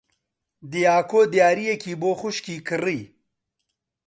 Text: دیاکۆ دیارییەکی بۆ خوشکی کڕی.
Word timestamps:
دیاکۆ 0.71 1.21
دیارییەکی 1.33 1.93
بۆ 2.01 2.11
خوشکی 2.19 2.55
کڕی. 2.67 2.99